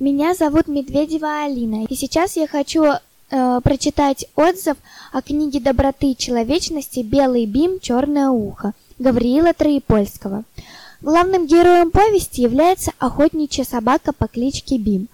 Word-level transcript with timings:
Меня 0.00 0.32
зовут 0.34 0.68
Медведева 0.68 1.42
Алина, 1.42 1.84
и 1.88 1.94
сейчас 1.96 2.36
я 2.36 2.46
хочу 2.46 2.84
э, 2.84 3.60
прочитать 3.64 4.26
отзыв 4.36 4.76
о 5.12 5.22
книге 5.22 5.58
доброты 5.58 6.12
и 6.12 6.16
человечности 6.16 7.00
«Белый 7.00 7.46
бим, 7.46 7.80
черное 7.80 8.30
ухо» 8.30 8.74
Гавриила 9.00 9.52
Троепольского. 9.54 10.44
Главным 11.00 11.48
героем 11.48 11.90
повести 11.90 12.42
является 12.42 12.92
охотничья 13.00 13.64
собака 13.64 14.12
по 14.12 14.28
кличке 14.28 14.78
Бим. 14.78 15.08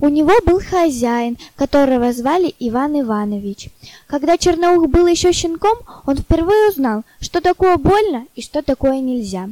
У 0.00 0.08
него 0.08 0.32
был 0.44 0.58
хозяин, 0.58 1.38
которого 1.54 2.12
звали 2.12 2.52
Иван 2.58 3.02
Иванович. 3.02 3.68
Когда 4.08 4.36
Черноух 4.36 4.88
был 4.88 5.06
еще 5.06 5.30
щенком, 5.32 5.78
он 6.06 6.16
впервые 6.16 6.70
узнал, 6.70 7.04
что 7.20 7.40
такое 7.40 7.76
больно 7.76 8.26
и 8.34 8.42
что 8.42 8.62
такое 8.62 8.98
нельзя. 8.98 9.48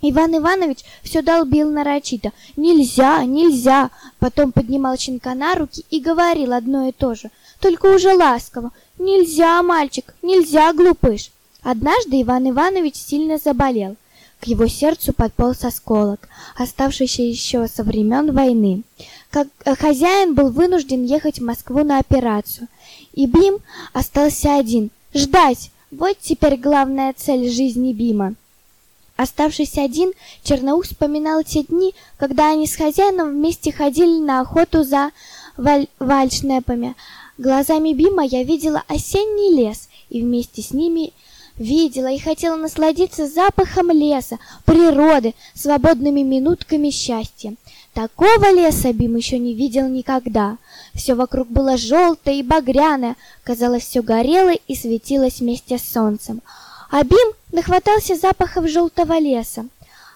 Иван 0.00 0.36
Иванович 0.36 0.84
все 1.02 1.22
долбил 1.22 1.70
нарочито. 1.70 2.32
«Нельзя, 2.56 3.24
нельзя!» 3.24 3.90
Потом 4.20 4.52
поднимал 4.52 4.96
щенка 4.96 5.34
на 5.34 5.54
руки 5.54 5.84
и 5.90 5.98
говорил 6.00 6.52
одно 6.52 6.88
и 6.88 6.92
то 6.92 7.14
же, 7.14 7.30
только 7.60 7.86
уже 7.86 8.14
ласково. 8.14 8.70
«Нельзя, 8.98 9.62
мальчик, 9.62 10.14
нельзя, 10.22 10.72
глупыш!» 10.72 11.30
Однажды 11.62 12.22
Иван 12.22 12.50
Иванович 12.50 12.94
сильно 12.94 13.38
заболел. 13.38 13.96
К 14.40 14.44
его 14.44 14.68
сердцу 14.68 15.12
подполз 15.12 15.64
осколок, 15.64 16.28
оставшийся 16.56 17.22
еще 17.22 17.66
со 17.66 17.82
времен 17.82 18.32
войны. 18.32 18.82
Как 19.30 19.48
э, 19.64 19.74
хозяин 19.74 20.34
был 20.34 20.50
вынужден 20.50 21.04
ехать 21.04 21.40
в 21.40 21.44
Москву 21.44 21.82
на 21.82 21.98
операцию, 21.98 22.68
и 23.12 23.26
Бим 23.26 23.58
остался 23.92 24.56
один— 24.56 24.90
ждать. 25.14 25.72
Вот 25.90 26.18
теперь 26.20 26.56
главная 26.56 27.12
цель 27.16 27.50
жизни 27.50 27.92
Бима. 27.92 28.36
Оставшись 29.18 29.76
один, 29.78 30.12
Черноух 30.44 30.84
вспоминал 30.84 31.42
те 31.42 31.64
дни, 31.64 31.92
когда 32.18 32.52
они 32.52 32.68
с 32.68 32.76
хозяином 32.76 33.30
вместе 33.32 33.72
ходили 33.72 34.20
на 34.20 34.40
охоту 34.40 34.84
за 34.84 35.10
валь 35.56 35.88
вальшнепами. 35.98 36.94
Глазами 37.36 37.94
Бима 37.94 38.24
я 38.24 38.44
видела 38.44 38.84
осенний 38.86 39.56
лес, 39.56 39.88
и 40.08 40.22
вместе 40.22 40.62
с 40.62 40.70
ними 40.70 41.12
видела 41.56 42.06
и 42.06 42.18
хотела 42.18 42.54
насладиться 42.54 43.26
запахом 43.26 43.90
леса, 43.90 44.38
природы, 44.64 45.34
свободными 45.52 46.20
минутками 46.20 46.90
счастья. 46.90 47.56
Такого 47.94 48.52
леса 48.52 48.92
Бим 48.92 49.16
еще 49.16 49.40
не 49.40 49.52
видел 49.52 49.88
никогда. 49.88 50.58
Все 50.94 51.16
вокруг 51.16 51.48
было 51.48 51.76
желтое 51.76 52.38
и 52.38 52.44
багряное, 52.44 53.16
казалось, 53.42 53.82
все 53.82 54.00
горело 54.00 54.52
и 54.52 54.76
светилось 54.76 55.40
вместе 55.40 55.76
с 55.76 55.92
солнцем. 55.92 56.40
А 56.90 57.04
Бим 57.04 57.32
нахватался 57.52 58.16
запахов 58.16 58.68
желтого 58.68 59.18
леса. 59.18 59.66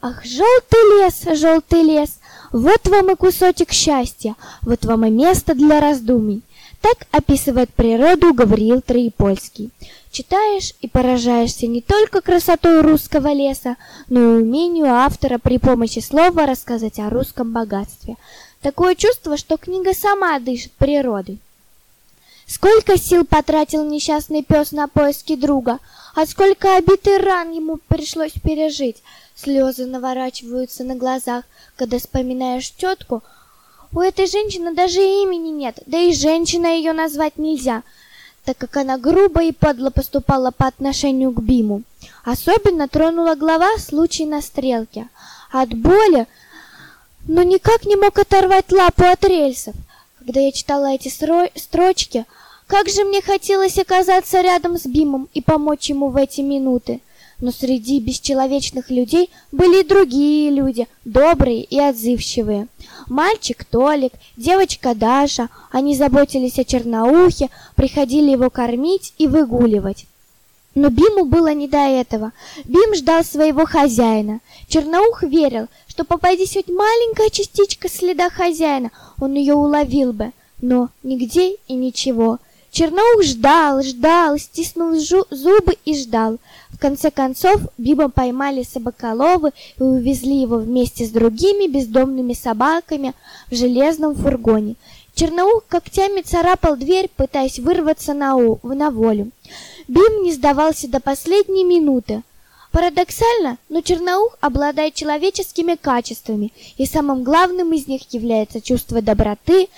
Ах, 0.00 0.24
желтый 0.24 1.00
лес, 1.00 1.38
желтый 1.38 1.82
лес, 1.82 2.18
вот 2.52 2.86
вам 2.86 3.10
и 3.10 3.16
кусочек 3.16 3.72
счастья, 3.72 4.36
вот 4.62 4.84
вам 4.84 5.06
и 5.06 5.10
место 5.10 5.54
для 5.54 5.80
раздумий. 5.80 6.42
Так 6.80 7.06
описывает 7.10 7.74
природу 7.74 8.32
Гавриил 8.32 8.80
Троепольский. 8.80 9.70
Читаешь 10.12 10.74
и 10.80 10.88
поражаешься 10.88 11.66
не 11.66 11.82
только 11.82 12.20
красотой 12.20 12.82
русского 12.82 13.32
леса, 13.32 13.76
но 14.08 14.20
и 14.20 14.42
умению 14.42 14.86
автора 14.86 15.38
при 15.38 15.58
помощи 15.58 15.98
слова 15.98 16.46
рассказать 16.46 17.00
о 17.00 17.10
русском 17.10 17.52
богатстве. 17.52 18.16
Такое 18.62 18.94
чувство, 18.94 19.36
что 19.36 19.56
книга 19.56 19.92
сама 19.94 20.38
дышит 20.38 20.72
природой. 20.72 21.38
Сколько 22.46 22.96
сил 22.96 23.26
потратил 23.26 23.84
несчастный 23.84 24.42
пес 24.42 24.72
на 24.72 24.88
поиски 24.88 25.36
друга, 25.36 25.80
а 26.18 26.26
сколько 26.26 26.76
обид 26.76 27.06
и 27.06 27.16
ран 27.16 27.52
ему 27.52 27.76
пришлось 27.76 28.32
пережить. 28.32 29.04
Слезы 29.36 29.86
наворачиваются 29.86 30.82
на 30.82 30.96
глазах, 30.96 31.44
когда 31.76 32.00
вспоминаешь 32.00 32.72
тетку. 32.72 33.22
У 33.92 34.00
этой 34.00 34.26
женщины 34.26 34.74
даже 34.74 34.98
имени 34.98 35.50
нет, 35.50 35.78
да 35.86 35.96
и 35.96 36.12
женщина 36.12 36.66
ее 36.66 36.92
назвать 36.92 37.38
нельзя, 37.38 37.84
так 38.44 38.58
как 38.58 38.78
она 38.78 38.98
грубо 38.98 39.44
и 39.44 39.52
подло 39.52 39.90
поступала 39.90 40.50
по 40.50 40.66
отношению 40.66 41.30
к 41.30 41.40
Биму. 41.40 41.84
Особенно 42.24 42.88
тронула 42.88 43.36
глава 43.36 43.78
случай 43.78 44.26
на 44.26 44.42
стрелке. 44.42 45.08
От 45.52 45.72
боли, 45.72 46.26
но 47.28 47.44
никак 47.44 47.84
не 47.84 47.94
мог 47.94 48.18
оторвать 48.18 48.72
лапу 48.72 49.04
от 49.04 49.24
рельсов. 49.24 49.76
Когда 50.18 50.40
я 50.40 50.50
читала 50.50 50.86
эти 50.86 51.10
строчки, 51.56 52.26
как 52.68 52.88
же 52.90 53.02
мне 53.02 53.22
хотелось 53.22 53.78
оказаться 53.78 54.42
рядом 54.42 54.78
с 54.78 54.84
Бимом 54.84 55.28
и 55.32 55.40
помочь 55.40 55.88
ему 55.88 56.10
в 56.10 56.16
эти 56.16 56.42
минуты. 56.42 57.00
Но 57.40 57.50
среди 57.50 57.98
бесчеловечных 57.98 58.90
людей 58.90 59.30
были 59.52 59.80
и 59.80 59.88
другие 59.88 60.50
люди, 60.50 60.86
добрые 61.04 61.62
и 61.62 61.78
отзывчивые. 61.78 62.66
Мальчик 63.06 63.64
Толик, 63.64 64.12
девочка 64.36 64.94
Даша, 64.94 65.48
они 65.70 65.96
заботились 65.96 66.58
о 66.58 66.64
Черноухе, 66.64 67.48
приходили 67.74 68.32
его 68.32 68.50
кормить 68.50 69.14
и 69.18 69.26
выгуливать. 69.26 70.06
Но 70.74 70.90
Биму 70.90 71.24
было 71.24 71.54
не 71.54 71.68
до 71.68 71.78
этого. 71.78 72.32
Бим 72.64 72.94
ждал 72.94 73.24
своего 73.24 73.64
хозяина. 73.64 74.40
Черноух 74.68 75.22
верил, 75.22 75.68
что 75.86 76.04
попадись 76.04 76.52
хоть 76.52 76.68
маленькая 76.68 77.30
частичка 77.30 77.88
следа 77.88 78.28
хозяина, 78.28 78.90
он 79.20 79.34
ее 79.34 79.54
уловил 79.54 80.12
бы. 80.12 80.32
Но 80.60 80.90
нигде 81.02 81.54
и 81.66 81.74
ничего. 81.74 82.38
Черноух 82.70 83.22
ждал, 83.22 83.82
ждал, 83.82 84.38
стиснул 84.38 84.94
зубы 84.94 85.76
и 85.84 85.96
ждал. 85.96 86.38
В 86.70 86.78
конце 86.78 87.10
концов, 87.10 87.62
Биба 87.78 88.08
поймали 88.08 88.62
собаколовы 88.62 89.52
и 89.78 89.82
увезли 89.82 90.40
его 90.40 90.58
вместе 90.58 91.04
с 91.06 91.10
другими 91.10 91.66
бездомными 91.66 92.34
собаками 92.34 93.14
в 93.50 93.54
железном 93.54 94.14
фургоне. 94.14 94.76
Черноух 95.14 95.64
когтями 95.66 96.20
царапал 96.20 96.76
дверь, 96.76 97.10
пытаясь 97.16 97.58
вырваться 97.58 98.14
на, 98.14 98.36
у, 98.36 98.60
на 98.62 98.90
волю. 98.90 99.30
Бим 99.88 100.22
не 100.22 100.32
сдавался 100.32 100.86
до 100.88 101.00
последней 101.00 101.64
минуты. 101.64 102.22
Парадоксально, 102.70 103.56
но 103.70 103.80
Черноух 103.80 104.36
обладает 104.40 104.94
человеческими 104.94 105.74
качествами, 105.74 106.52
и 106.76 106.84
самым 106.86 107.24
главным 107.24 107.72
из 107.72 107.88
них 107.88 108.02
является 108.12 108.60
чувство 108.60 109.00
доброты 109.00 109.68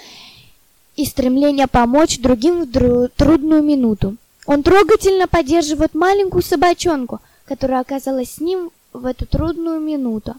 и 0.97 1.05
стремление 1.05 1.67
помочь 1.67 2.19
другим 2.19 2.65
в 2.65 3.09
трудную 3.17 3.62
минуту. 3.62 4.17
Он 4.47 4.62
трогательно 4.62 5.28
поддерживает 5.28 5.95
маленькую 5.95 6.43
собачонку, 6.43 7.21
которая 7.45 7.81
оказалась 7.81 8.34
с 8.34 8.41
ним 8.41 8.71
в 8.93 9.06
эту 9.06 9.27
трудную 9.27 9.81
минуту. 9.81 10.34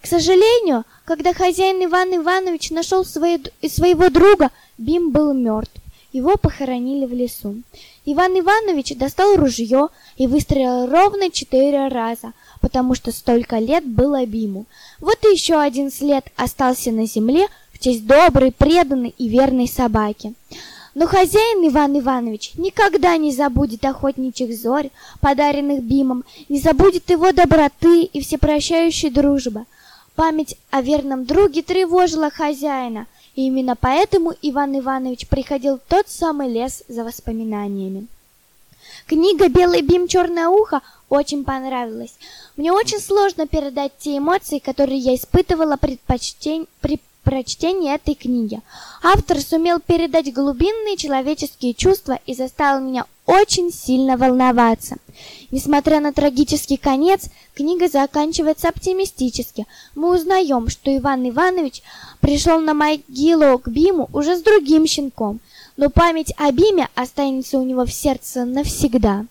К 0.00 0.06
сожалению, 0.06 0.84
когда 1.04 1.34
хозяин 1.34 1.84
Иван 1.84 2.16
Иванович 2.16 2.70
нашел 2.70 3.04
свои, 3.04 3.38
своего 3.68 4.08
друга, 4.08 4.50
Бим 4.78 5.10
был 5.10 5.34
мертв. 5.34 5.72
Его 6.12 6.36
похоронили 6.36 7.06
в 7.06 7.12
лесу. 7.12 7.56
Иван 8.04 8.32
Иванович 8.40 8.96
достал 8.96 9.36
ружье 9.36 9.88
и 10.16 10.26
выстрелил 10.26 10.90
ровно 10.90 11.30
четыре 11.30 11.88
раза, 11.88 12.32
потому 12.60 12.94
что 12.94 13.12
столько 13.12 13.58
лет 13.58 13.86
было 13.86 14.26
Биму. 14.26 14.66
Вот 14.98 15.18
и 15.24 15.32
еще 15.32 15.60
один 15.60 15.92
след 15.92 16.24
остался 16.34 16.90
на 16.90 17.06
земле, 17.06 17.46
честь 17.80 18.06
доброй, 18.06 18.52
преданной 18.52 19.14
и 19.18 19.28
верной 19.28 19.66
собаки. 19.66 20.34
Но 20.94 21.06
хозяин 21.06 21.66
Иван 21.68 21.98
Иванович 21.98 22.52
никогда 22.56 23.16
не 23.16 23.32
забудет 23.32 23.84
охотничьих 23.84 24.56
зорь, 24.56 24.90
подаренных 25.20 25.82
Бимом, 25.82 26.24
не 26.48 26.60
забудет 26.60 27.08
его 27.10 27.32
доброты 27.32 28.04
и 28.04 28.20
всепрощающей 28.20 29.10
дружбы. 29.10 29.64
Память 30.16 30.56
о 30.70 30.82
верном 30.82 31.24
друге 31.24 31.62
тревожила 31.62 32.30
хозяина, 32.30 33.06
и 33.36 33.46
именно 33.46 33.76
поэтому 33.76 34.34
Иван 34.42 34.78
Иванович 34.78 35.28
приходил 35.28 35.76
в 35.76 35.88
тот 35.88 36.08
самый 36.08 36.52
лес 36.52 36.82
за 36.88 37.04
воспоминаниями. 37.04 38.06
Книга 39.06 39.48
«Белый 39.48 39.82
бим, 39.82 40.08
черное 40.08 40.48
ухо» 40.48 40.82
очень 41.08 41.44
понравилась. 41.44 42.14
Мне 42.56 42.72
очень 42.72 43.00
сложно 43.00 43.46
передать 43.46 43.92
те 43.98 44.18
эмоции, 44.18 44.58
которые 44.58 44.98
я 44.98 45.14
испытывала 45.14 45.76
предпочтень... 45.76 46.66
при 46.80 47.00
прочтения 47.30 47.94
этой 47.94 48.14
книги. 48.14 48.60
Автор 49.04 49.40
сумел 49.40 49.78
передать 49.78 50.34
глубинные 50.34 50.96
человеческие 50.96 51.74
чувства 51.74 52.18
и 52.26 52.34
заставил 52.34 52.80
меня 52.80 53.06
очень 53.24 53.72
сильно 53.72 54.16
волноваться. 54.16 54.96
Несмотря 55.52 56.00
на 56.00 56.12
трагический 56.12 56.76
конец, 56.76 57.26
книга 57.54 57.88
заканчивается 57.88 58.68
оптимистически. 58.68 59.68
Мы 59.94 60.12
узнаем, 60.12 60.68
что 60.68 60.94
Иван 60.96 61.28
Иванович 61.28 61.82
пришел 62.18 62.58
на 62.58 62.74
могилу 62.74 63.58
к 63.58 63.68
Биму 63.68 64.08
уже 64.12 64.36
с 64.36 64.42
другим 64.42 64.88
щенком, 64.88 65.38
но 65.76 65.88
память 65.88 66.34
о 66.36 66.50
Биме 66.50 66.88
останется 66.96 67.58
у 67.58 67.62
него 67.62 67.84
в 67.84 67.92
сердце 67.92 68.44
навсегда. 68.44 69.24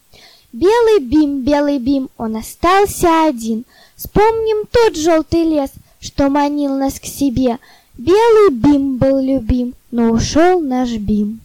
Белый 0.54 1.00
Бим, 1.02 1.42
белый 1.42 1.80
Бим, 1.80 2.10
он 2.18 2.38
остался 2.38 3.26
один. 3.26 3.66
Вспомним 3.98 4.68
тот 4.72 4.96
желтый 4.96 5.44
лес, 5.44 5.72
что 6.00 6.30
манил 6.30 6.78
нас 6.78 6.98
к 6.98 7.06
себе— 7.06 7.60
Белый 8.00 8.52
бим 8.52 8.96
был 8.96 9.20
любим, 9.20 9.74
но 9.92 10.12
ушел 10.12 10.62
наш 10.62 10.92
бим. 10.92 11.42